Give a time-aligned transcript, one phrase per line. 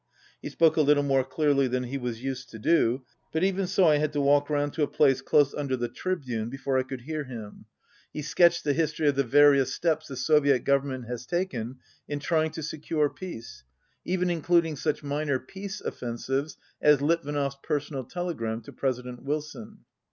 [0.41, 3.85] He spoke a little more clearly than he was used to do, but even so
[3.87, 7.01] I had to walk round to a place close under the tribune before I could
[7.01, 7.65] hear him.
[8.11, 11.75] He sketched the history of the various steps the Soviet Government has taken
[12.07, 13.63] in trying to secure peace,
[14.03, 19.81] even including such minor "peace offensives" as Litvinov's per sonal telegram to President Wilson.